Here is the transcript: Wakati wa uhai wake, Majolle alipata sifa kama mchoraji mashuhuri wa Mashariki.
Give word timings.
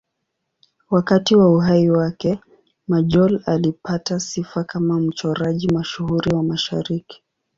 Wakati 0.89 1.35
wa 1.35 1.49
uhai 1.55 1.89
wake, 1.89 2.39
Majolle 2.87 3.39
alipata 3.45 4.19
sifa 4.19 4.63
kama 4.63 4.99
mchoraji 4.99 5.67
mashuhuri 5.73 6.35
wa 6.35 6.43
Mashariki. 6.43 7.23